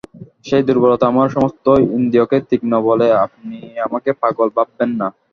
[0.47, 1.65] সেই দুর্বলতা আমার সমস্ত
[1.91, 3.57] ইন্দ্রিয়কে তীক্ষ্ণ বলে আপনি
[3.85, 5.07] আমাকে পাগল ভাববেন না!